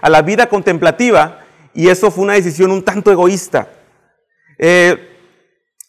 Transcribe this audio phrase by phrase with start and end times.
[0.00, 1.40] a la vida contemplativa
[1.74, 3.68] y eso fue una decisión un tanto egoísta.
[4.58, 5.08] Eh,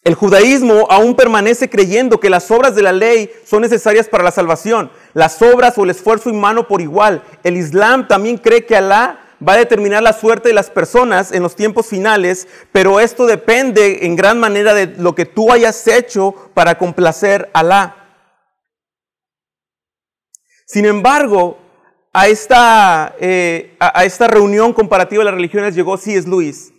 [0.02, 4.30] el judaísmo aún permanece creyendo que las obras de la ley son necesarias para la
[4.30, 7.22] salvación, las obras o el esfuerzo humano por igual.
[7.44, 11.42] El Islam también cree que Alá va a determinar la suerte de las personas en
[11.42, 16.34] los tiempos finales, pero esto depende en gran manera de lo que tú hayas hecho
[16.54, 17.96] para complacer a Alá.
[20.66, 21.58] Sin embargo,
[22.12, 26.28] a esta, eh, a esta reunión comparativa de las religiones llegó C.S.
[26.28, 26.72] Lewis.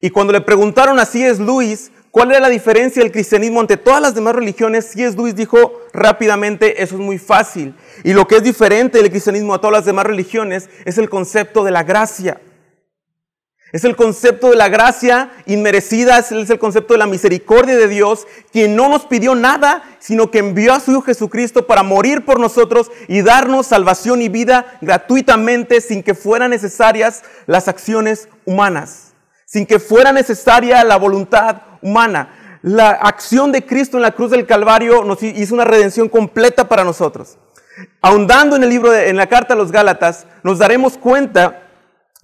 [0.00, 1.42] Y cuando le preguntaron a C.S.
[1.42, 4.86] Lewis ¿Cuál era la diferencia del cristianismo ante todas las demás religiones?
[4.86, 5.16] C.S.
[5.16, 7.74] Lewis dijo rápidamente, eso es muy fácil.
[8.02, 11.62] Y lo que es diferente del cristianismo a todas las demás religiones es el concepto
[11.62, 12.40] de la gracia.
[13.72, 18.26] Es el concepto de la gracia inmerecida, es el concepto de la misericordia de Dios,
[18.52, 22.40] quien no nos pidió nada, sino que envió a su Hijo Jesucristo para morir por
[22.40, 29.12] nosotros y darnos salvación y vida gratuitamente sin que fueran necesarias las acciones humanas,
[29.46, 32.58] sin que fuera necesaria la voluntad humana.
[32.62, 36.82] La acción de Cristo en la cruz del Calvario nos hizo una redención completa para
[36.82, 37.38] nosotros.
[38.02, 41.59] Ahondando en el libro, de, en la carta a los Gálatas, nos daremos cuenta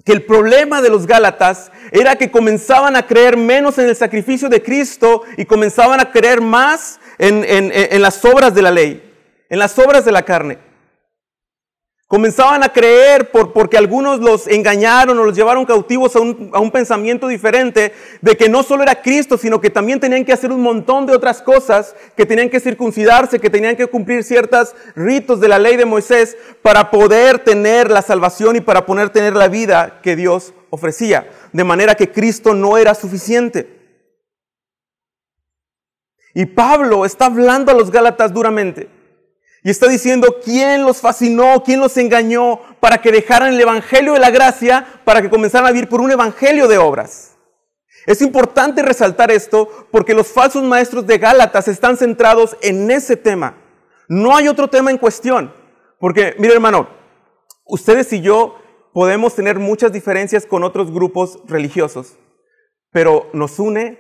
[0.06, 4.48] que el problema de los Gálatas era que comenzaban a creer menos en el sacrificio
[4.48, 9.02] de Cristo y comenzaban a creer más en, en las obras de la ley,
[9.48, 10.58] en las obras de la carne.
[12.08, 16.60] Comenzaban a creer por, porque algunos los engañaron o los llevaron cautivos a un, a
[16.60, 20.52] un, pensamiento diferente de que no solo era Cristo, sino que también tenían que hacer
[20.52, 25.40] un montón de otras cosas, que tenían que circuncidarse, que tenían que cumplir ciertos ritos
[25.40, 29.48] de la ley de Moisés para poder tener la salvación y para poder tener la
[29.48, 31.28] vida que Dios ofrecía.
[31.52, 33.68] De manera que Cristo no era suficiente.
[36.34, 38.95] Y Pablo está hablando a los Gálatas duramente.
[39.67, 44.20] Y está diciendo quién los fascinó, quién los engañó para que dejaran el Evangelio de
[44.20, 47.36] la gracia, para que comenzaran a vivir por un Evangelio de obras.
[48.06, 53.56] Es importante resaltar esto porque los falsos maestros de Gálatas están centrados en ese tema.
[54.09, 55.53] No hay otro tema en cuestión.
[55.99, 56.88] Porque, mire hermano,
[57.65, 58.60] ustedes y yo
[58.94, 62.16] podemos tener muchas diferencias con otros grupos religiosos,
[62.93, 63.99] pero nos une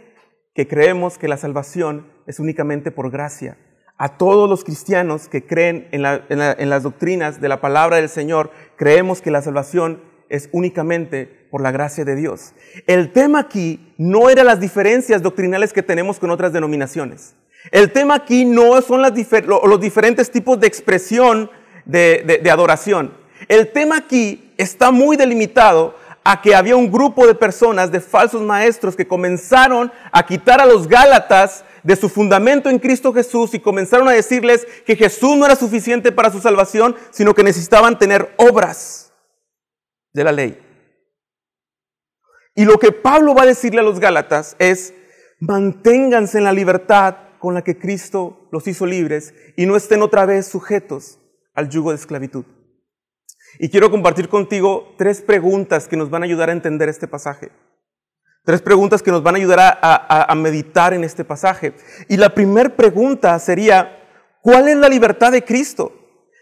[0.54, 3.58] que creemos que la salvación es únicamente por gracia
[3.98, 9.22] a todos los cristianos que creen en, las doctrinas de la palabra del Señor, creemos
[9.22, 12.52] que la salvación es únicamente por la gracia de Dios.
[12.86, 17.34] El tema aquí no era las diferencias doctrinales que tenemos con otras denominaciones.
[17.70, 21.50] El tema aquí no son los diferentes tipos de expresión
[21.84, 23.12] de adoración.
[23.48, 28.42] El tema aquí está muy delimitado a que había un grupo de personas, de falsos
[28.42, 33.60] maestros, que comenzaron a quitar a los Gálatas de su fundamento en Cristo Jesús y
[33.60, 38.34] comenzaron a decirles que Jesús no era suficiente para su salvación, sino que necesitaban tener
[38.38, 39.12] obras
[40.12, 40.58] de la ley.
[42.56, 44.94] Y lo que Pablo va a decirle a los Gálatas es,
[45.38, 50.26] manténganse en la libertad con la que Cristo los hizo libres y no estén otra
[50.26, 51.20] vez sujetos
[51.54, 52.44] al yugo de esclavitud.
[53.60, 57.52] Y quiero compartir contigo tres preguntas que nos van a ayudar a entender este pasaje.
[58.46, 61.74] Tres preguntas que nos van a ayudar a, meditar en este pasaje.
[62.08, 63.98] Y la primera pregunta sería,
[64.40, 65.92] ¿cuál es la libertad de Cristo?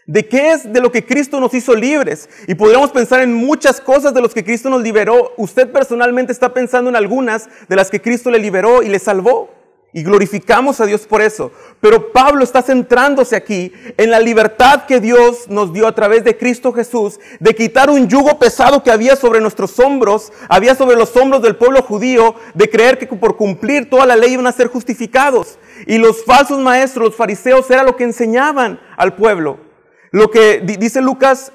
[0.05, 2.29] ¿De qué es de lo que Cristo nos hizo libres?
[2.47, 5.33] Y podríamos pensar en muchas cosas de los que Cristo nos liberó.
[5.35, 9.49] Usted personalmente está pensando en algunas de las que Cristo le liberó y le salvó.
[9.95, 11.53] Y glorificamos a Dios por eso.
[11.79, 16.35] Pero Pablo está centrándose aquí en la libertad que Dios nos dio a través de
[16.35, 21.15] Cristo Jesús, de quitar un yugo pesado que había sobre nuestros hombros, había sobre los
[21.15, 24.67] hombros del pueblo judío, de creer que por cumplir toda la ley iban a ser
[24.67, 25.59] justificados.
[25.87, 29.61] Y los falsos maestros, los fariseos, era lo que enseñaban al pueblo.
[30.11, 31.53] Lo que dice Lucas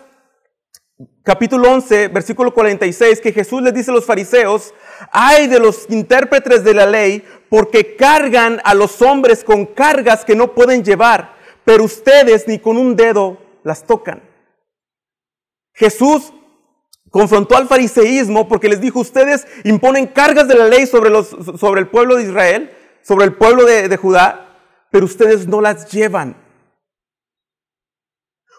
[1.23, 4.75] capítulo 11, versículo 46, que Jesús les dice a los fariseos,
[5.13, 10.37] hay de los intérpretes de la ley, porque cargan a los hombres con cargas que
[10.37, 11.35] no pueden llevar,
[11.65, 14.23] pero ustedes ni con un dedo las tocan.
[15.75, 16.33] Jesús
[17.11, 21.81] confrontó al fariseísmo porque les dijo, ustedes imponen cargas de la ley sobre, los, sobre
[21.81, 22.71] el pueblo de Israel,
[23.03, 24.57] sobre el pueblo de, de Judá,
[24.91, 26.37] pero ustedes no las llevan.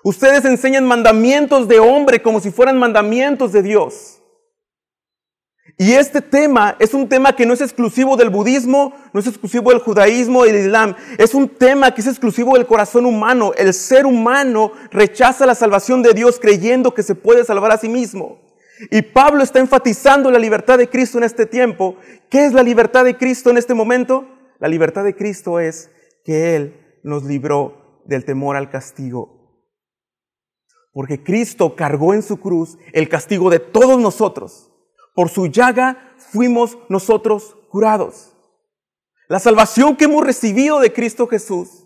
[0.03, 4.20] Ustedes enseñan mandamientos de hombre como si fueran mandamientos de Dios.
[5.77, 9.71] Y este tema es un tema que no es exclusivo del budismo, no es exclusivo
[9.71, 10.95] del judaísmo del islam.
[11.17, 13.53] Es un tema que es exclusivo del corazón humano.
[13.57, 17.89] El ser humano rechaza la salvación de Dios creyendo que se puede salvar a sí
[17.89, 18.39] mismo.
[18.89, 21.95] Y Pablo está enfatizando la libertad de Cristo en este tiempo.
[22.29, 24.27] ¿Qué es la libertad de Cristo en este momento?
[24.59, 25.89] La libertad de Cristo es
[26.25, 29.41] que Él nos libró del temor al castigo
[30.93, 34.70] porque Cristo cargó en su cruz el castigo de todos nosotros.
[35.21, 38.33] Por su llaga fuimos nosotros curados.
[39.27, 41.85] La salvación que hemos recibido de Cristo Jesús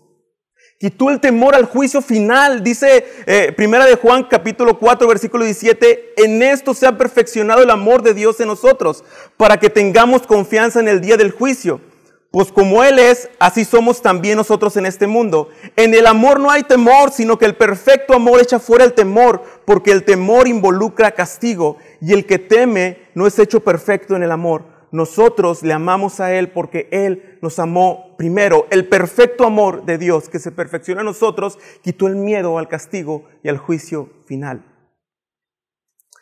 [0.80, 2.64] quitó el temor al juicio final.
[2.64, 7.68] Dice eh, Primera de Juan capítulo 4 versículo 17, en esto se ha perfeccionado el
[7.68, 9.04] amor de Dios en nosotros,
[9.36, 11.82] para que tengamos confianza en el día del juicio.
[12.30, 15.48] Pues como Él es, así somos también nosotros en este mundo.
[15.76, 19.42] En el amor no hay temor, sino que el perfecto amor echa fuera el temor,
[19.64, 24.30] porque el temor involucra castigo, y el que teme no es hecho perfecto en el
[24.30, 24.76] amor.
[24.92, 28.66] Nosotros le amamos a Él porque Él nos amó primero.
[28.70, 33.24] El perfecto amor de Dios que se perfecciona en nosotros quitó el miedo al castigo
[33.42, 34.64] y al juicio final.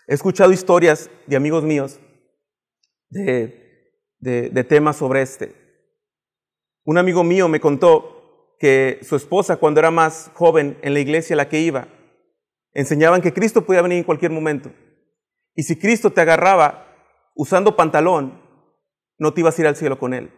[0.07, 2.01] He escuchado historias de amigos míos
[3.11, 5.55] de, de, temas sobre este.
[6.85, 11.35] Un amigo mío me contó que su esposa, cuando era más joven en la iglesia
[11.35, 11.89] a la que iba,
[12.73, 14.71] enseñaban que Cristo podía venir en cualquier momento.
[15.55, 16.87] Y si Cristo te agarraba
[17.35, 18.41] usando pantalón,
[19.19, 20.33] no te ibas a ir al cielo con él,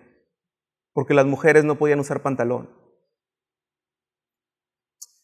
[0.93, 2.71] porque las mujeres no podían usar pantalón.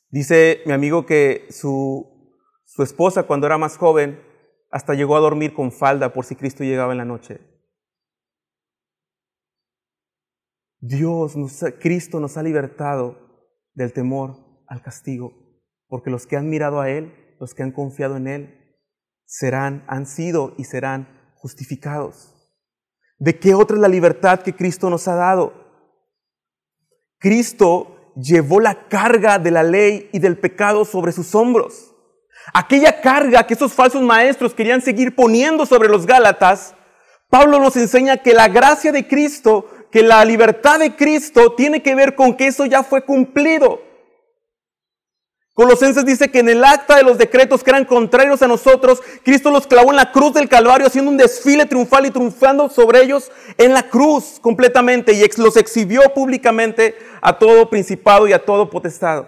[0.09, 4.23] Dice mi amigo que su, su esposa, cuando era más joven,
[4.71, 7.41] hasta llegó a dormir con falda por si Cristo llegaba en la noche.
[10.81, 11.37] Dios,
[11.81, 13.17] Cristo nos ha libertado
[13.75, 14.37] del temor
[14.67, 15.33] al castigo,
[15.87, 18.62] porque los que han mirado a Él, los que han confiado en Él,
[19.33, 22.35] serán, han sido y serán justificados.
[23.19, 25.55] ¿De qué otra es la libertad que Cristo nos ha dado?
[27.19, 31.95] Cristo llevó la carga de la ley y del pecado sobre sus hombros.
[32.53, 36.75] Aquella carga que esos falsos maestros querían seguir poniendo sobre los Gálatas,
[37.31, 41.95] Pablo nos enseña que la gracia de Cristo que la libertad de Cristo tiene que
[41.95, 43.81] ver con que eso ya fue cumplido.
[45.55, 49.51] Colosenses dice que en el acta de los decretos que eran contrarios a nosotros, Cristo
[49.51, 53.31] los clavó en la cruz del Calvario haciendo un desfile triunfal y triunfando sobre ellos
[53.59, 59.27] en la cruz completamente y los exhibió públicamente a todo principado y a todo potestado.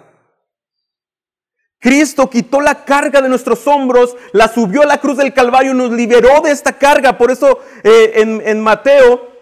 [1.79, 5.76] Cristo quitó la carga de nuestros hombros, la subió a la cruz del Calvario y
[5.76, 7.19] nos liberó de esta carga.
[7.19, 9.34] Por eso eh, en, en Mateo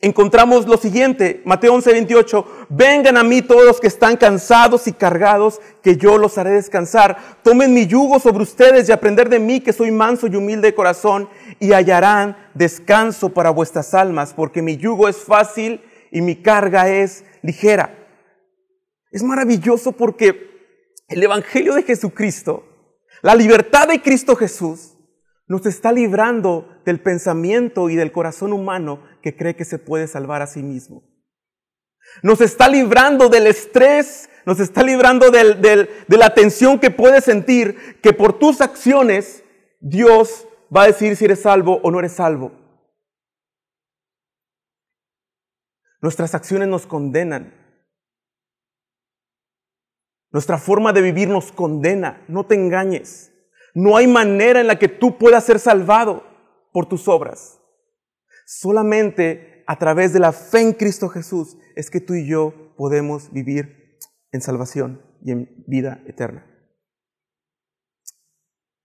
[0.00, 4.92] encontramos lo siguiente, Mateo 11, 28, vengan a mí todos los que están cansados y
[4.92, 7.18] cargados, que yo los haré descansar.
[7.42, 10.74] Tomen mi yugo sobre ustedes y aprender de mí, que soy manso y humilde de
[10.74, 16.88] corazón, y hallarán descanso para vuestras almas, porque mi yugo es fácil y mi carga
[16.88, 17.96] es ligera.
[19.10, 20.48] Es maravilloso porque
[21.08, 22.64] el Evangelio de Jesucristo,
[23.22, 24.96] la libertad de Cristo Jesús,
[25.50, 30.42] nos está librando del pensamiento y del corazón humano que cree que se puede salvar
[30.42, 31.02] a sí mismo.
[32.22, 38.12] Nos está librando del estrés, nos está librando de la tensión que puedes sentir, que
[38.12, 39.44] por tus acciones
[39.80, 42.52] Dios va a decir si eres salvo o no eres salvo.
[46.00, 47.54] Nuestras acciones nos condenan.
[50.32, 52.24] Nuestra forma de vivir nos condena.
[52.28, 53.32] No te engañes.
[53.74, 56.24] No hay manera en la que tú puedas ser salvado
[56.72, 57.59] por tus obras.
[58.52, 63.30] Solamente a través de la fe en Cristo Jesús es que tú y yo podemos
[63.30, 63.96] vivir
[64.32, 66.44] en salvación y en vida eterna.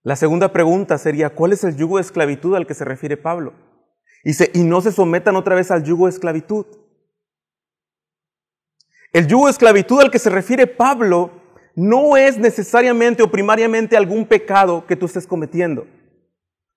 [0.04, 3.54] La segunda pregunta sería, ¿cuál es el yugo de esclavitud al que se refiere Pablo?
[4.22, 6.66] Dice, y no se sometan otra vez al yugo de esclavitud.
[9.12, 11.42] El yugo de esclavitud al que se refiere Pablo
[11.74, 15.88] no es necesariamente o primariamente algún pecado que tú estés cometiendo.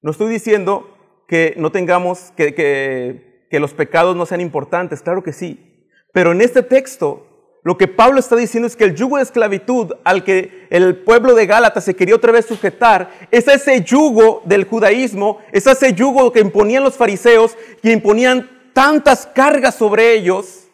[0.02, 0.99] No estoy diciendo
[1.30, 5.88] que no tengamos, que, que, los pecados no sean importantes, claro que sí.
[6.12, 7.28] Pero en este texto,
[7.64, 11.36] lo que Pablo está diciendo es que el yugo de esclavitud al que el pueblo
[11.36, 16.32] de Gálatas se quería otra vez sujetar, es ese yugo del judaísmo, es ese yugo
[16.32, 20.68] que imponían los fariseos, que imponían tantas cargas sobre ellos,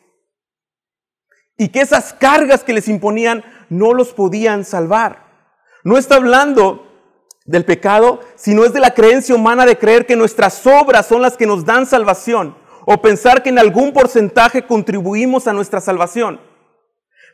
[1.58, 5.26] y que esas cargas que les imponían no los podían salvar.
[5.84, 6.85] No está hablando
[7.46, 11.38] del pecado, sino es de la creencia humana de creer que nuestras obras son las
[11.38, 16.40] que nos dan salvación o pensar que en algún porcentaje contribuimos a nuestra salvación.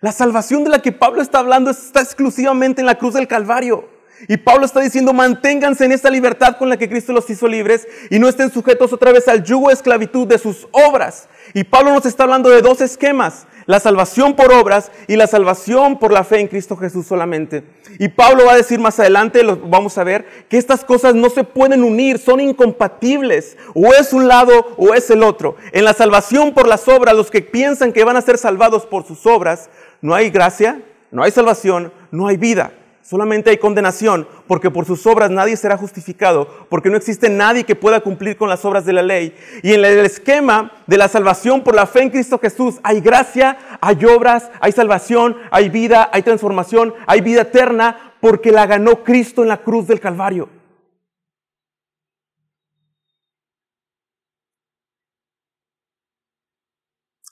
[0.01, 3.87] La salvación de la que Pablo está hablando está exclusivamente en la cruz del Calvario.
[4.27, 7.87] Y Pablo está diciendo, manténganse en esta libertad con la que Cristo los hizo libres
[8.09, 11.27] y no estén sujetos otra vez al yugo de esclavitud de sus obras.
[11.53, 15.99] Y Pablo nos está hablando de dos esquemas, la salvación por obras y la salvación
[15.99, 17.63] por la fe en Cristo Jesús solamente.
[17.99, 21.29] Y Pablo va a decir más adelante, lo vamos a ver, que estas cosas no
[21.29, 23.57] se pueden unir, son incompatibles.
[23.73, 25.55] O es un lado o es el otro.
[25.71, 29.05] En la salvación por las obras, los que piensan que van a ser salvados por
[29.05, 29.69] sus obras,
[30.01, 32.73] no hay gracia, no hay salvación, no hay vida.
[33.03, 37.75] Solamente hay condenación, porque por sus obras nadie será justificado, porque no existe nadie que
[37.75, 39.35] pueda cumplir con las obras de la ley.
[39.63, 43.57] Y en el esquema de la salvación por la fe en Cristo Jesús hay gracia,
[43.81, 49.41] hay obras, hay salvación, hay vida, hay transformación, hay vida eterna, porque la ganó Cristo
[49.41, 50.47] en la cruz del Calvario.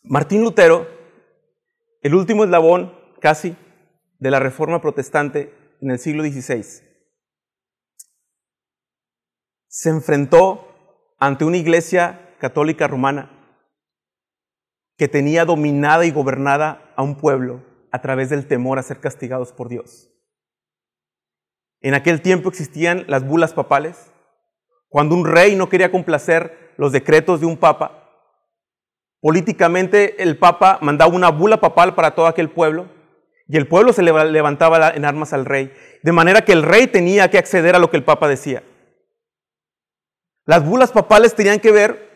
[0.04, 0.88] Martín Lutero,
[2.02, 3.56] el último eslabón casi
[4.18, 6.64] de la Reforma Protestante en el siglo XVI,
[9.68, 13.32] se enfrentó ante una iglesia católica romana
[14.98, 19.54] que tenía dominada y gobernada a un pueblo a través del temor a ser castigados
[19.54, 20.10] por Dios.
[21.82, 24.12] En aquel tiempo existían las bulas papales.
[24.90, 28.10] Cuando un rey no quería complacer los decretos de un papa,
[29.22, 32.99] políticamente el papa mandaba una bula papal para todo aquel pueblo
[33.52, 37.32] y el pueblo se levantaba en armas al rey, de manera que el rey tenía
[37.32, 38.64] que acceder a lo que el papa decía.
[40.46, 42.10] Las bulas papales tenían que ver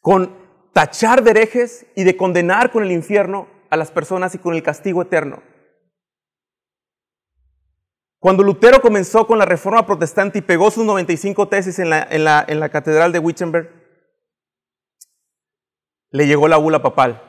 [0.00, 0.34] con
[0.72, 4.62] tachar de herejes y de condenar con el infierno a las personas y con el
[4.62, 5.42] castigo eterno.
[8.18, 12.24] Cuando Lutero comenzó con la reforma protestante y pegó sus 95 tesis en la, en
[12.24, 13.68] la, en la catedral de Wittenberg,
[16.12, 17.22] le llegó la bula papal,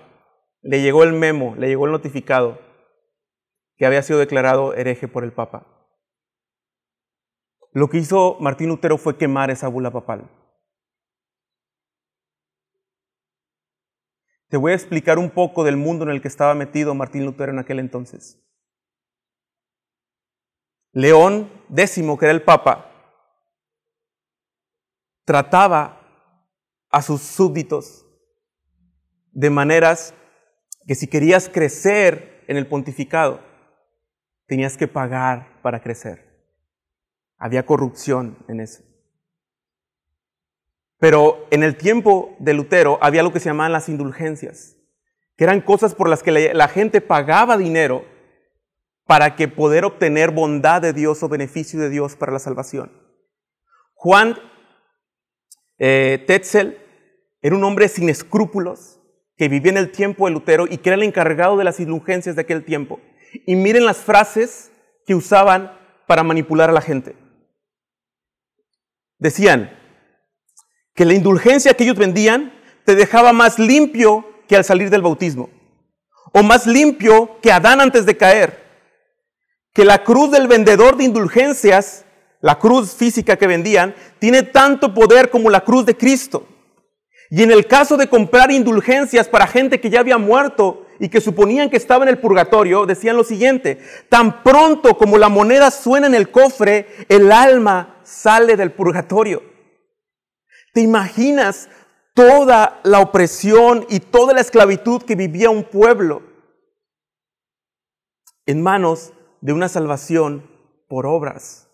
[0.62, 2.71] le llegó el memo, le llegó el notificado
[3.82, 5.66] que había sido declarado hereje por el Papa.
[7.72, 10.30] Lo que hizo Martín Lutero fue quemar esa bula papal.
[14.50, 17.52] Te voy a explicar un poco del mundo en el que estaba metido Martín Lutero
[17.52, 18.40] en aquel entonces.
[20.92, 22.88] León X, que era el Papa,
[25.26, 26.00] trataba
[26.92, 28.06] a sus súbditos
[29.32, 30.14] de maneras
[30.86, 33.50] que si querías crecer en el pontificado,
[34.52, 36.28] tenías que pagar para crecer.
[37.38, 38.84] Había corrupción en eso.
[41.00, 44.76] Pero en el tiempo de Lutero había lo que se llamaban las indulgencias,
[45.38, 48.04] que eran cosas por las que la gente pagaba dinero
[49.06, 52.92] para que poder obtener bondad de Dios o beneficio de Dios para la salvación.
[53.94, 54.36] Juan
[55.78, 56.78] eh, Tetzel
[57.42, 59.00] era un hombre sin escrúpulos
[59.38, 62.36] que vivía en el tiempo de Lutero y que era el encargado de las indulgencias
[62.36, 63.00] de aquel tiempo.
[63.46, 64.72] Y miren las frases
[65.06, 65.72] que usaban
[66.08, 67.16] para manipular a la gente.
[69.18, 69.78] Decían
[70.96, 72.54] que la indulgencia que ellos vendían
[72.86, 75.50] te dejaba más limpio que al salir del bautismo,
[76.34, 78.62] o más limpio que Adán antes de caer,
[79.74, 82.06] que la cruz del vendedor de indulgencias,
[82.42, 86.48] la cruz física que vendían, tiene tanto poder como la cruz de Cristo.
[87.30, 91.20] Y en el caso de comprar indulgencias para gente que ya había muerto y que
[91.20, 96.06] suponían que estaba en el purgatorio, decían lo siguiente, tan pronto como la moneda suena
[96.06, 99.42] en el cofre, el alma sale del purgatorio.
[100.76, 101.70] ¿Te imaginas
[102.14, 106.22] toda la opresión y toda la esclavitud que vivía un pueblo
[108.46, 110.48] en manos de una salvación
[110.88, 111.68] por obras?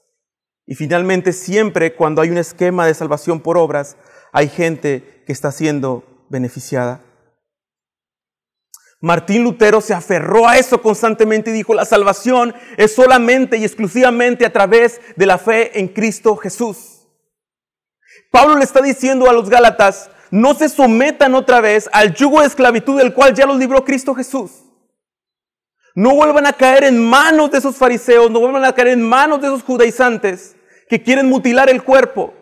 [0.65, 3.97] Y finalmente, siempre cuando hay un esquema de salvación por obras,
[4.31, 7.03] hay gente que está siendo beneficiada.
[8.99, 14.45] Martín Lutero se aferró a eso constantemente y dijo, la salvación es solamente y exclusivamente
[14.45, 17.07] a través de la fe en Cristo Jesús.
[18.31, 22.47] Pablo le está diciendo a los Gálatas, no se sometan otra vez al yugo de
[22.47, 24.63] esclavitud del cual ya los libró Cristo Jesús.
[25.93, 29.41] No vuelvan a caer en manos de esos fariseos, no vuelvan a caer en manos
[29.41, 30.55] de esos judaizantes
[30.89, 32.33] que quieren mutilar el cuerpo.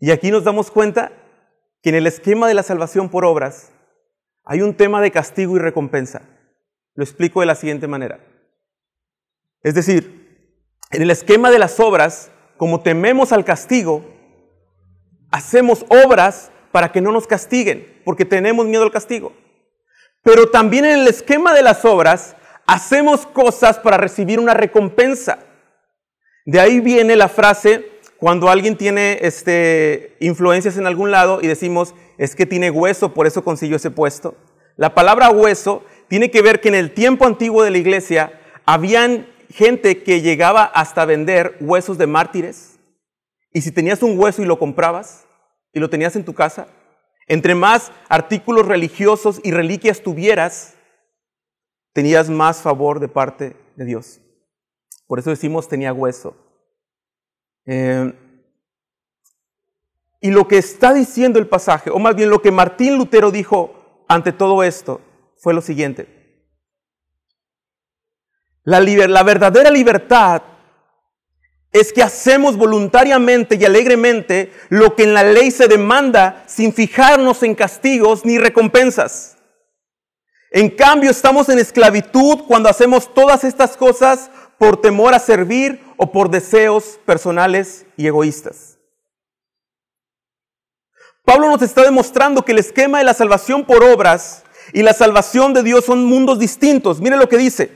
[0.00, 1.12] Y aquí nos damos cuenta
[1.82, 3.70] que en el esquema de la salvación por obras
[4.44, 6.22] hay un tema de castigo y recompensa.
[6.94, 8.18] Lo explico de la siguiente manera.
[9.62, 10.56] Es decir,
[10.90, 14.04] en el esquema de las obras, como tememos al castigo,
[15.30, 19.34] hacemos obras para que no nos castiguen, porque tenemos miedo al castigo.
[20.22, 25.40] Pero también en el esquema de las obras, hacemos cosas para recibir una recompensa.
[26.46, 31.94] De ahí viene la frase, cuando alguien tiene este, influencias en algún lado y decimos,
[32.18, 34.34] es que tiene hueso, por eso consiguió ese puesto.
[34.76, 39.26] La palabra hueso tiene que ver que en el tiempo antiguo de la iglesia habían
[39.48, 42.78] gente que llegaba hasta vender huesos de mártires.
[43.54, 45.26] Y si tenías un hueso y lo comprabas
[45.72, 46.68] y lo tenías en tu casa,
[47.26, 50.74] entre más artículos religiosos y reliquias tuvieras,
[51.94, 54.20] tenías más favor de parte de Dios.
[55.06, 56.49] Por eso decimos tenía hueso.
[57.72, 58.12] Eh,
[60.22, 64.04] Y lo que está diciendo el pasaje, o más bien lo que Martín Lutero dijo
[64.06, 65.00] ante todo esto,
[65.38, 66.06] fue lo siguiente.
[68.64, 70.42] La, la verdadera libertad
[71.72, 77.42] es que hacemos voluntariamente y alegremente lo que en la ley se demanda sin fijarnos
[77.42, 79.38] en castigos ni recompensas.
[80.50, 86.10] En cambio, estamos en esclavitud cuando hacemos todas estas cosas por temor a servir o
[86.10, 88.78] por deseos personales y egoístas.
[91.26, 94.42] Pablo nos está demostrando que el esquema de la salvación por obras
[94.72, 97.02] y la salvación de Dios son mundos distintos.
[97.02, 97.70] Mire lo que dice.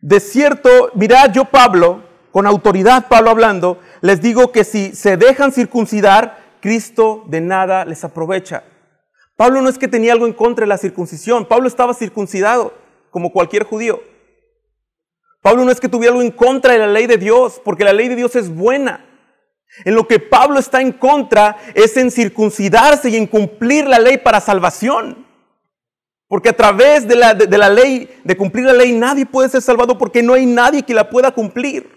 [0.00, 5.50] De cierto, mirad yo Pablo, con autoridad Pablo hablando, les digo que si se dejan
[5.50, 8.62] circuncidar, Cristo de nada les aprovecha.
[9.34, 12.74] Pablo no es que tenía algo en contra de la circuncisión, Pablo estaba circuncidado,
[13.10, 14.13] como cualquier judío.
[15.44, 17.92] Pablo no es que tuviera algo en contra de la ley de Dios, porque la
[17.92, 19.04] ley de Dios es buena.
[19.84, 24.16] En lo que Pablo está en contra es en circuncidarse y en cumplir la ley
[24.16, 25.26] para salvación.
[26.28, 29.60] Porque a través de la, de, la ley, de cumplir la ley, nadie puede ser
[29.60, 31.90] salvado porque no hay nadie que la pueda cumplir.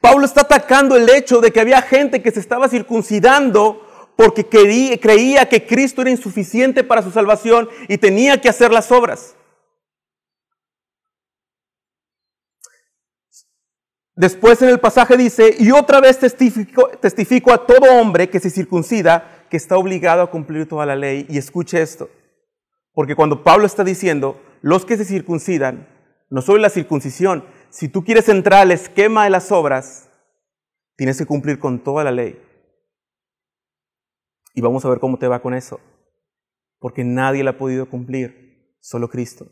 [0.00, 5.46] Pablo está atacando el hecho de que había gente que se estaba circuncidando porque creía
[5.46, 9.36] que Cristo era insuficiente para su salvación y tenía que hacer las obras.
[14.16, 18.48] Después en el pasaje dice, y otra vez testifico, testifico a todo hombre que se
[18.48, 21.26] circuncida que está obligado a cumplir toda la ley.
[21.28, 22.08] Y escuche esto.
[22.94, 25.86] Porque cuando Pablo está diciendo, los que se circuncidan,
[26.30, 30.08] no solo la circuncisión, si tú quieres entrar al esquema de las obras,
[30.96, 32.40] tienes que cumplir con toda la ley.
[34.54, 35.78] Y vamos a ver cómo te va con eso.
[36.78, 39.46] Porque nadie la ha podido cumplir, solo Cristo.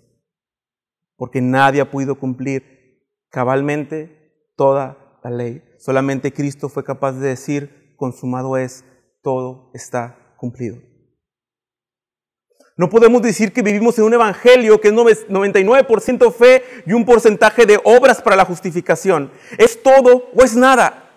[1.16, 4.23] Porque nadie ha podido cumplir cabalmente
[4.56, 5.62] toda la ley.
[5.78, 8.84] Solamente Cristo fue capaz de decir, consumado es,
[9.22, 10.78] todo está cumplido.
[12.76, 17.66] No podemos decir que vivimos en un evangelio que es 99% fe y un porcentaje
[17.66, 19.30] de obras para la justificación.
[19.58, 21.08] ¿Es todo o es nada?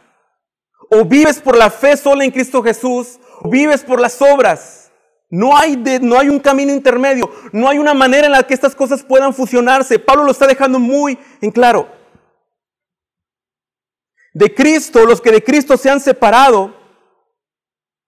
[0.92, 4.92] O vives por la fe sola en Cristo Jesús, o vives por las obras.
[5.30, 8.76] No hay, no hay un camino intermedio, no hay una manera en la que estas
[8.76, 10.00] cosas puedan fusionarse.
[10.00, 11.97] Pablo lo está dejando muy en claro.
[14.38, 16.76] De Cristo, los que de Cristo se han separado,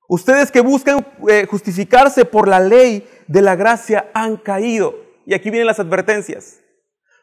[0.07, 4.93] ustedes que buscan eh, justificarse por la ley, de la gracia han caído.
[5.25, 6.59] Y aquí vienen las advertencias.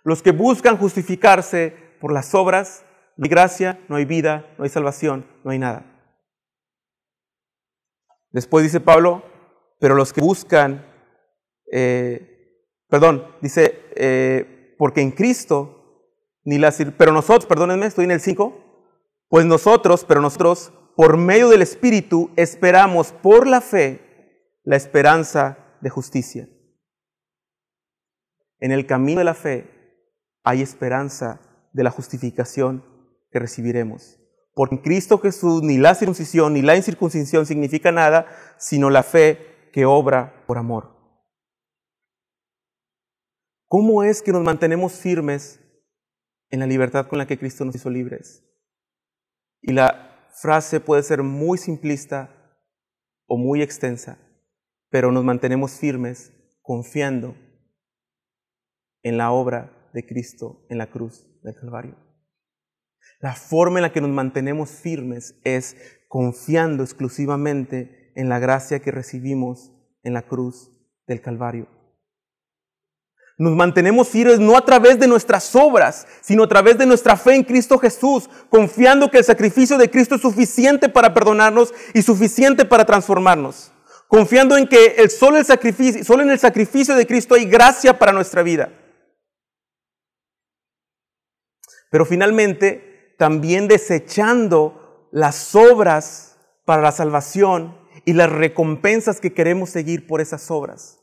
[0.03, 2.85] Los que buscan justificarse por las obras,
[3.17, 5.87] no hay gracia, no hay vida, no hay salvación, no hay nada.
[8.33, 9.23] Después dice Pablo,
[9.79, 10.85] pero los que buscan,
[11.71, 16.11] eh, perdón, dice, eh, porque en Cristo,
[16.43, 18.66] ni las, pero nosotros, perdónenme, estoy en el 5,
[19.29, 24.07] pues nosotros, pero nosotros, por medio del Espíritu, esperamos por la fe
[24.65, 26.49] la esperanza de justicia.
[28.59, 29.71] En el camino de la fe
[30.43, 31.41] hay esperanza
[31.73, 32.85] de la justificación
[33.31, 34.19] que recibiremos.
[34.55, 39.71] Porque en Cristo Jesús ni la circuncisión ni la incircuncisión significa nada, sino la fe
[39.73, 40.97] que obra por amor.
[43.69, 45.61] ¿Cómo es que nos mantenemos firmes
[46.51, 48.46] en la libertad con la que Cristo nos hizo libres?
[49.67, 52.31] Y la frase puede ser muy simplista
[53.27, 54.19] o muy extensa
[54.91, 57.37] pero nos mantenemos firmes confiando
[59.03, 61.97] en la obra de Cristo en la cruz del Calvario.
[63.21, 65.77] La forma en la que nos mantenemos firmes es
[66.09, 70.71] confiando exclusivamente en la gracia que recibimos en la cruz
[71.07, 71.69] del Calvario.
[73.39, 77.35] Nos mantenemos firmes no a través de nuestras obras, sino a través de nuestra fe
[77.35, 82.65] en Cristo Jesús, confiando que el sacrificio de Cristo es suficiente para perdonarnos y suficiente
[82.65, 83.73] para transformarnos
[84.09, 87.99] confiando en que el, solo, el sacrificio, solo en el sacrificio de Cristo hay gracia
[87.99, 88.73] para nuestra vida.
[91.91, 100.07] Pero finalmente, también desechando las obras para la salvación y las recompensas que queremos seguir
[100.07, 100.96] por esas obras.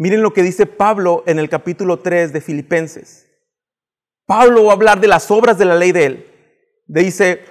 [0.00, 3.26] Miren lo que dice Pablo en el capítulo 3 de Filipenses.
[4.24, 6.26] Pablo va a hablar de las obras de la ley de él.
[6.86, 7.44] Dice,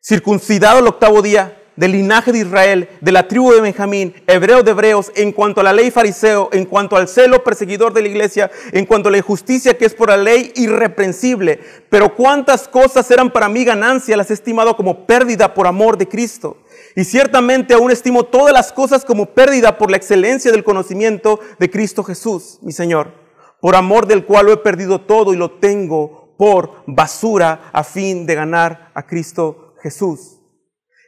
[0.00, 4.70] circuncidado el octavo día, del linaje de Israel, de la tribu de Benjamín, hebreo de
[4.70, 8.48] hebreos, en cuanto a la ley fariseo, en cuanto al celo perseguidor de la iglesia,
[8.70, 11.58] en cuanto a la injusticia que es por la ley irreprensible.
[11.90, 16.06] Pero cuántas cosas eran para mí ganancia, las he estimado como pérdida por amor de
[16.06, 16.58] Cristo.
[16.98, 21.70] Y ciertamente aún estimo todas las cosas como pérdida por la excelencia del conocimiento de
[21.70, 23.14] Cristo Jesús, mi Señor,
[23.60, 28.26] por amor del cual lo he perdido todo y lo tengo por basura a fin
[28.26, 30.40] de ganar a Cristo Jesús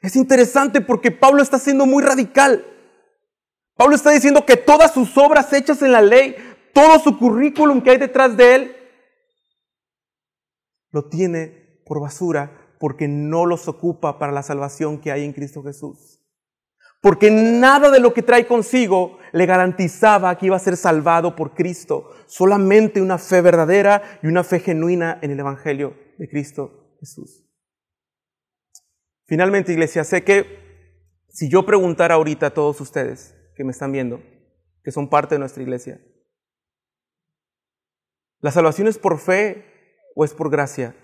[0.01, 2.65] Es interesante porque Pablo está siendo muy radical.
[3.75, 6.37] Pablo está diciendo que todas sus obras hechas en la ley,
[6.73, 8.77] todo su currículum que hay detrás de él,
[10.93, 15.63] lo tiene por basura porque no los ocupa para la salvación que hay en Cristo
[15.63, 16.19] Jesús.
[17.03, 21.55] Porque nada de lo que trae consigo le garantizaba que iba a ser salvado por
[21.55, 22.11] Cristo.
[22.27, 27.45] Solamente una fe verdadera y una fe genuina en el Evangelio de Cristo Jesús.
[29.27, 34.23] Finalmente, iglesia, sé que si yo preguntara ahorita a todos ustedes que me están viendo,
[34.83, 36.01] que son parte de nuestra iglesia,
[38.41, 39.67] ¿la salvación es por fe
[40.17, 40.97] o es por gracia?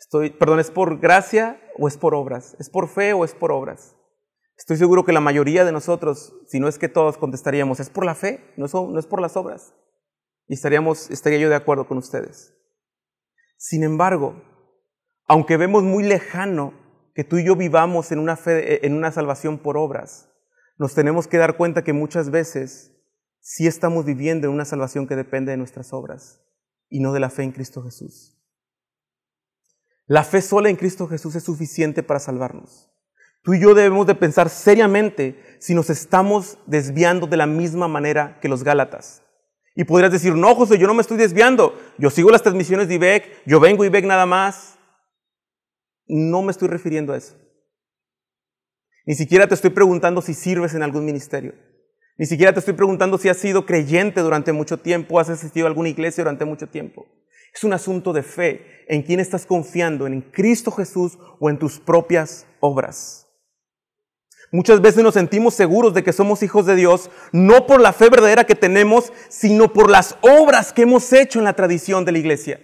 [0.00, 2.56] Estoy, perdón, ¿es por gracia o es por obras?
[2.58, 3.94] ¿Es por fe o es por obras?
[4.56, 8.04] Estoy seguro que la mayoría de nosotros, si no es que todos contestaríamos, es por
[8.04, 9.74] la fe, no, no es por las obras.
[10.48, 12.54] Y estaríamos, estaría yo de acuerdo con ustedes.
[13.56, 14.42] Sin embargo,
[15.26, 16.74] aunque vemos muy lejano
[17.14, 20.30] que tú y yo vivamos en una, fe, en una salvación por obras,
[20.78, 22.96] nos tenemos que dar cuenta que muchas veces
[23.38, 26.42] sí estamos viviendo en una salvación que depende de nuestras obras
[26.88, 28.39] y no de la fe en Cristo Jesús.
[30.10, 32.90] La fe sola en Cristo Jesús es suficiente para salvarnos.
[33.44, 38.36] Tú y yo debemos de pensar seriamente si nos estamos desviando de la misma manera
[38.42, 39.22] que los Gálatas.
[39.76, 41.78] Y podrías decir, no, José, yo no me estoy desviando.
[41.96, 44.80] Yo sigo las transmisiones de IBEC, yo vengo IBEC nada más.
[46.08, 47.36] No me estoy refiriendo a eso.
[49.06, 51.54] Ni siquiera te estoy preguntando si sirves en algún ministerio.
[52.18, 55.68] Ni siquiera te estoy preguntando si has sido creyente durante mucho tiempo, has asistido a
[55.68, 57.06] alguna iglesia durante mucho tiempo.
[57.54, 61.78] Es un asunto de fe en quién estás confiando, en Cristo Jesús o en tus
[61.78, 63.26] propias obras.
[64.52, 68.08] Muchas veces nos sentimos seguros de que somos hijos de Dios, no por la fe
[68.08, 72.18] verdadera que tenemos, sino por las obras que hemos hecho en la tradición de la
[72.18, 72.60] iglesia.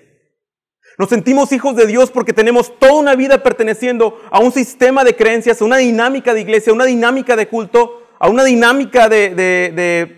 [0.98, 5.14] Nos sentimos hijos de Dios porque tenemos toda una vida perteneciendo a un sistema de
[5.14, 9.34] creencias, a una dinámica de iglesia, a una dinámica de culto, a una dinámica de,
[9.34, 10.16] de,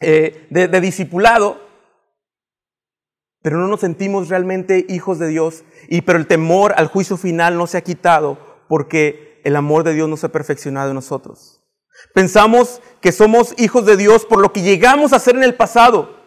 [0.00, 1.71] eh, de discipulado,
[3.42, 7.56] pero no nos sentimos realmente hijos de Dios, y pero el temor al juicio final
[7.56, 11.60] no se ha quitado porque el amor de Dios no se ha perfeccionado en nosotros.
[12.14, 16.22] Pensamos que somos hijos de Dios por lo que llegamos a ser en el pasado,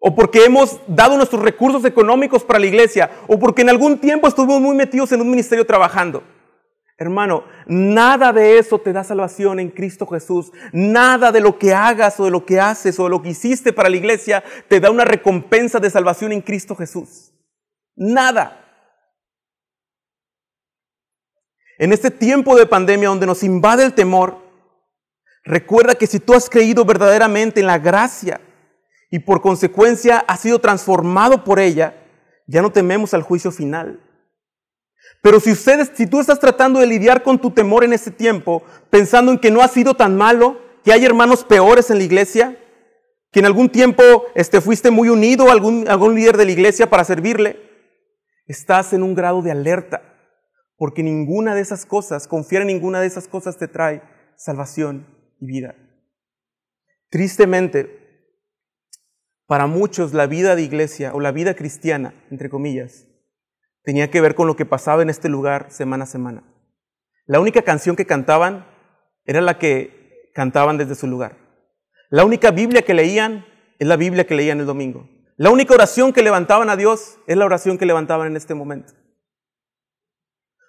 [0.00, 4.28] o porque hemos dado nuestros recursos económicos para la iglesia, o porque en algún tiempo
[4.28, 6.22] estuvimos muy metidos en un ministerio trabajando.
[7.00, 10.50] Hermano, nada de eso te da salvación en Cristo Jesús.
[10.72, 13.72] Nada de lo que hagas o de lo que haces o de lo que hiciste
[13.72, 17.32] para la iglesia te da una recompensa de salvación en Cristo Jesús.
[17.94, 18.64] Nada.
[21.78, 24.36] En este tiempo de pandemia donde nos invade el temor,
[25.44, 28.40] recuerda que si tú has creído verdaderamente en la gracia
[29.08, 31.94] y por consecuencia has sido transformado por ella,
[32.48, 34.00] ya no tememos al juicio final.
[35.22, 38.62] Pero si ustedes, si tú estás tratando de lidiar con tu temor en este tiempo,
[38.90, 42.56] pensando en que no ha sido tan malo, que hay hermanos peores en la iglesia,
[43.32, 44.02] que en algún tiempo
[44.34, 47.60] este, fuiste muy unido a algún, algún líder de la iglesia para servirle,
[48.46, 50.02] estás en un grado de alerta,
[50.76, 54.02] porque ninguna de esas cosas, confiar en ninguna de esas cosas te trae
[54.36, 55.06] salvación
[55.40, 55.74] y vida.
[57.10, 57.98] Tristemente,
[59.46, 63.07] para muchos la vida de iglesia o la vida cristiana, entre comillas,
[63.88, 66.42] tenía que ver con lo que pasaba en este lugar semana a semana.
[67.24, 68.66] La única canción que cantaban
[69.24, 71.38] era la que cantaban desde su lugar.
[72.10, 73.46] La única Biblia que leían
[73.78, 75.08] es la Biblia que leían el domingo.
[75.38, 78.92] La única oración que levantaban a Dios es la oración que levantaban en este momento.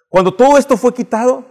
[0.08, 1.44] Cuando todo esto fue quitado,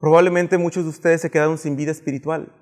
[0.00, 2.52] probablemente muchos de ustedes se quedaron sin vida espiritual,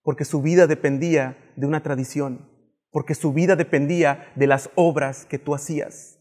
[0.00, 2.53] porque su vida dependía de una tradición
[2.94, 6.20] porque su vida dependía de las obras que tú hacías.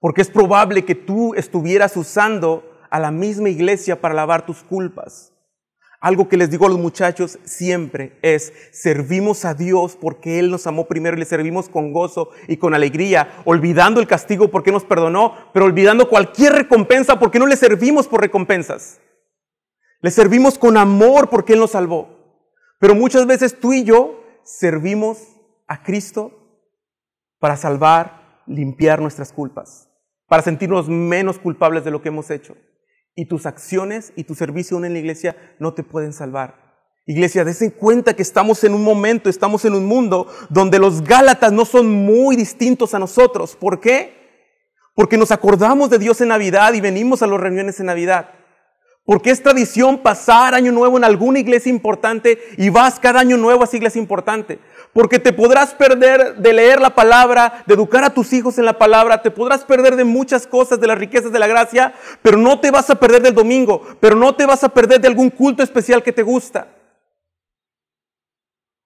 [0.00, 5.32] Porque es probable que tú estuvieras usando a la misma iglesia para lavar tus culpas.
[6.00, 10.66] Algo que les digo a los muchachos siempre es, servimos a Dios porque Él nos
[10.66, 14.82] amó primero y le servimos con gozo y con alegría, olvidando el castigo porque nos
[14.82, 19.00] perdonó, pero olvidando cualquier recompensa porque no le servimos por recompensas.
[20.00, 22.08] Le servimos con amor porque Él nos salvó.
[22.80, 25.31] Pero muchas veces tú y yo servimos
[25.72, 26.32] a Cristo
[27.38, 29.88] para salvar, limpiar nuestras culpas,
[30.28, 32.58] para sentirnos menos culpables de lo que hemos hecho.
[33.14, 36.76] Y tus acciones y tu servicio en la iglesia no te pueden salvar.
[37.06, 41.52] Iglesia, en cuenta que estamos en un momento, estamos en un mundo donde los Gálatas
[41.52, 43.56] no son muy distintos a nosotros.
[43.56, 44.12] ¿Por qué?
[44.94, 48.28] Porque nos acordamos de Dios en Navidad y venimos a las reuniones en Navidad.
[49.04, 53.62] Porque es tradición pasar año nuevo en alguna iglesia importante y vas cada año nuevo
[53.62, 54.60] a esa iglesia importante.
[54.92, 58.78] Porque te podrás perder de leer la palabra, de educar a tus hijos en la
[58.78, 62.60] palabra, te podrás perder de muchas cosas, de las riquezas de la gracia, pero no
[62.60, 65.62] te vas a perder del domingo, pero no te vas a perder de algún culto
[65.62, 66.76] especial que te gusta.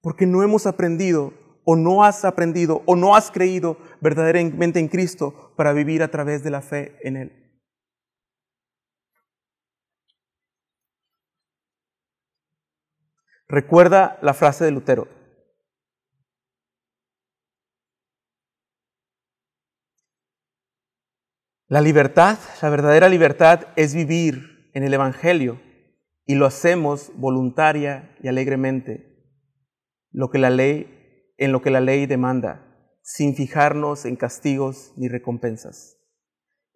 [0.01, 1.33] Porque no hemos aprendido
[1.65, 6.45] o no has aprendido o no has creído verdaderamente en Cristo para vivir a través
[6.45, 7.47] de la fe en Él.
[13.49, 15.09] Recuerda la frase de Lutero.
[21.69, 25.61] La libertad, la verdadera libertad es vivir en el Evangelio
[26.25, 29.43] y lo hacemos voluntaria y alegremente,
[30.13, 32.63] lo que la ley, en lo que la ley demanda,
[33.03, 35.99] sin fijarnos en castigos ni recompensas.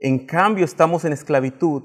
[0.00, 1.84] En cambio, estamos en esclavitud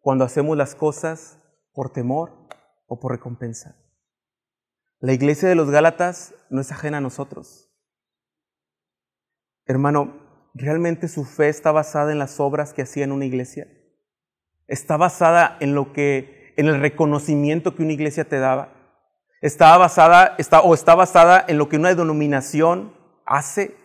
[0.00, 1.38] cuando hacemos las cosas
[1.74, 2.48] por temor
[2.86, 3.76] o por recompensa.
[5.00, 7.70] La iglesia de los Gálatas no es ajena a nosotros.
[9.66, 10.25] Hermano,
[10.56, 13.68] ¿realmente su fe está basada en las obras que hacía en una iglesia?
[14.66, 18.72] ¿Está basada en lo que, en el reconocimiento que una iglesia te daba?
[19.40, 23.76] ¿Está basada, está, o está basada en lo que una denominación hace?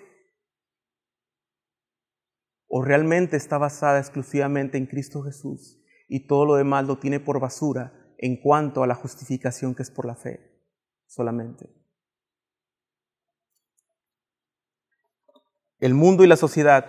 [2.67, 7.39] ¿O realmente está basada exclusivamente en Cristo Jesús y todo lo demás lo tiene por
[7.39, 10.51] basura en cuanto a la justificación que es por la fe?
[11.11, 11.80] solamente.
[15.81, 16.85] El mundo y la sociedad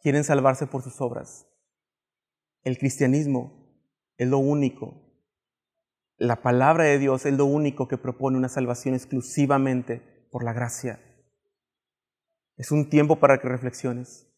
[0.00, 1.48] quieren salvarse por sus obras.
[2.62, 3.74] El cristianismo
[4.16, 4.94] es lo único.
[6.16, 11.00] La palabra de Dios es lo único que propone una salvación exclusivamente por la gracia.
[12.56, 14.28] Es un tiempo para que reflexiones.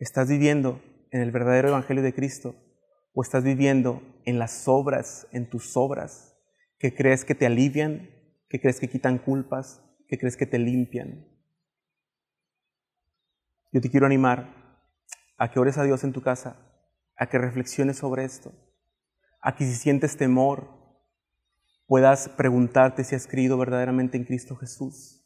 [0.00, 2.56] ¿Estás viviendo en el verdadero Evangelio de Cristo
[3.12, 6.28] o estás viviendo en las obras, en tus obras?
[6.78, 8.08] que crees que te alivian,
[8.48, 11.26] que crees que quitan culpas, que crees que te limpian.
[13.70, 14.54] Yo te quiero animar
[15.36, 16.56] a que ores a Dios en tu casa,
[17.16, 18.52] a que reflexiones sobre esto,
[19.40, 20.68] a que si sientes temor,
[21.86, 25.24] puedas preguntarte si has creído verdaderamente en Cristo Jesús.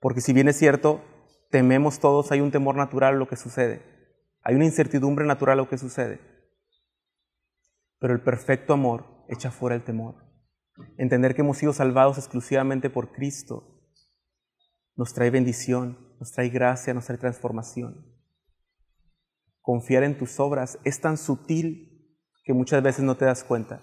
[0.00, 1.02] Porque si bien es cierto,
[1.50, 3.82] tememos todos, hay un temor natural a lo que sucede,
[4.42, 6.20] hay una incertidumbre natural a lo que sucede,
[7.98, 10.16] pero el perfecto amor echa fuera el temor.
[10.96, 13.76] Entender que hemos sido salvados exclusivamente por Cristo
[14.96, 18.06] nos trae bendición, nos trae gracia, nos trae transformación.
[19.62, 23.80] Confiar en tus obras es tan sutil que muchas veces no te das cuenta.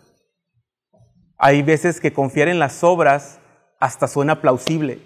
[1.38, 3.40] Hay veces que confiar en las obras
[3.80, 5.02] hasta suena plausible.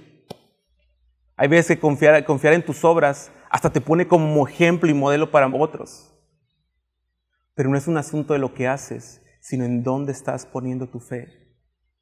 [1.37, 5.31] Hay veces que confiar, confiar en tus obras hasta te pone como ejemplo y modelo
[5.31, 6.13] para otros.
[7.55, 10.99] Pero no es un asunto de lo que haces, sino en dónde estás poniendo tu
[10.99, 11.55] fe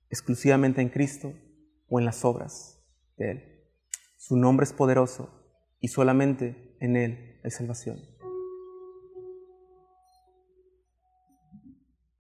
[0.10, 1.34] exclusivamente en Cristo
[1.88, 2.84] o en las obras
[3.18, 3.59] de Él.
[4.22, 5.30] Su nombre es poderoso
[5.80, 8.02] y solamente en Él hay salvación.